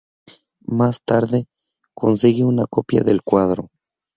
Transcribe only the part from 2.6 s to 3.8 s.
copia del cuadro.